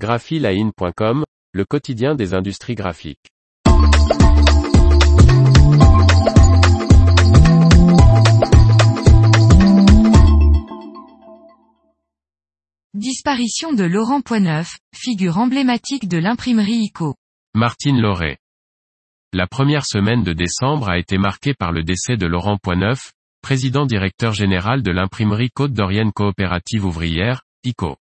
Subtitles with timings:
[0.00, 3.28] graphiline.com, le quotidien des industries graphiques.
[12.94, 17.14] Disparition de Laurent Poineuf, figure emblématique de l'imprimerie ICO.
[17.54, 18.38] Martine Lauré.
[19.34, 23.12] La première semaine de décembre a été marquée par le décès de Laurent Poineuf,
[23.42, 27.96] président directeur général de l'imprimerie Côte d'Orienne Coopérative Ouvrière, ICO.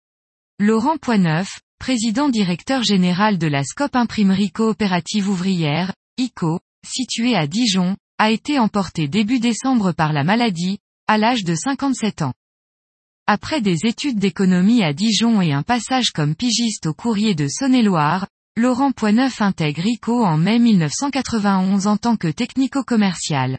[0.59, 7.99] Laurent Poineuf, président directeur général de la Scope Imprimerie Coopérative Ouvrière, ICO, située à Dijon,
[8.17, 12.33] a été emporté début décembre par la maladie, à l'âge de 57 ans.
[13.27, 18.29] Après des études d'économie à Dijon et un passage comme pigiste au courrier de Saône-et-Loire,
[18.57, 23.59] Laurent Poineuf intègre ICO en mai 1991 en tant que technico-commercial.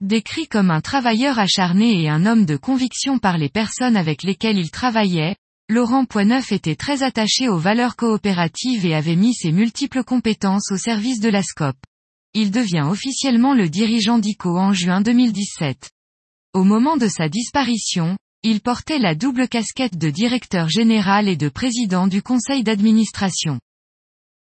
[0.00, 4.58] Décrit comme un travailleur acharné et un homme de conviction par les personnes avec lesquelles
[4.58, 5.36] il travaillait,
[5.68, 10.76] Laurent Poineuf était très attaché aux valeurs coopératives et avait mis ses multiples compétences au
[10.76, 11.76] service de la SCOP.
[12.34, 15.90] Il devient officiellement le dirigeant d'ICO en juin 2017.
[16.54, 21.48] Au moment de sa disparition, il portait la double casquette de directeur général et de
[21.48, 23.60] président du conseil d'administration.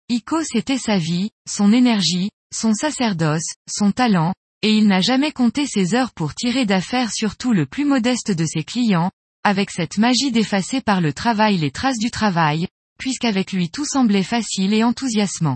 [0.09, 5.65] ICO c'était sa vie, son énergie, son sacerdoce, son talent, et il n'a jamais compté
[5.65, 9.11] ses heures pour tirer d'affaires surtout le plus modeste de ses clients,
[9.47, 12.67] avec cette magie d'effacer par le travail les traces du travail,
[12.99, 15.55] puisqu'avec lui tout semblait facile et enthousiasmant.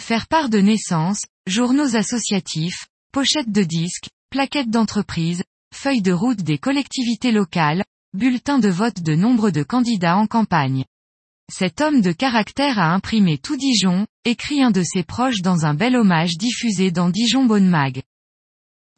[0.00, 6.58] Faire part de naissance, journaux associatifs, pochettes de disques, plaquettes d'entreprise, feuilles de route des
[6.58, 10.84] collectivités locales, bulletins de vote de nombre de candidats en campagne.
[11.48, 15.74] Cet homme de caractère a imprimé tout Dijon, écrit un de ses proches dans un
[15.74, 18.02] bel hommage diffusé dans Dijon Bonne Mag.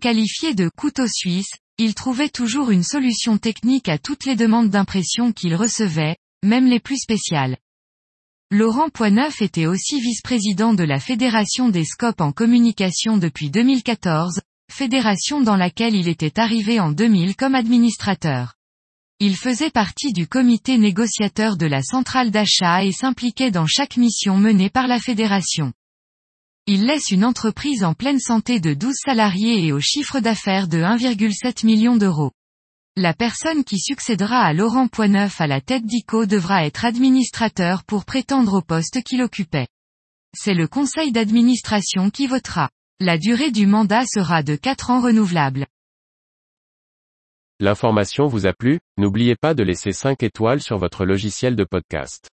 [0.00, 5.33] Qualifié de couteau suisse, il trouvait toujours une solution technique à toutes les demandes d'impression
[5.33, 7.56] qu'il recevait, même les plus spéciales.
[8.50, 15.41] Laurent Poineuf était aussi vice-président de la Fédération des Scopes en communication depuis 2014, fédération
[15.41, 18.54] dans laquelle il était arrivé en 2000 comme administrateur.
[19.19, 24.37] Il faisait partie du comité négociateur de la centrale d'achat et s'impliquait dans chaque mission
[24.37, 25.72] menée par la fédération.
[26.66, 30.78] Il laisse une entreprise en pleine santé de 12 salariés et au chiffre d'affaires de
[30.78, 32.32] 1,7 million d'euros.
[32.97, 38.06] La personne qui succédera à Laurent Poineuf à la tête d'ICO devra être administrateur pour
[38.06, 39.69] prétendre au poste qu'il occupait.
[40.34, 42.70] C'est le conseil d'administration qui votera.
[42.98, 45.66] La durée du mandat sera de 4 ans renouvelable.
[47.60, 52.31] L'information vous a plu, n'oubliez pas de laisser 5 étoiles sur votre logiciel de podcast.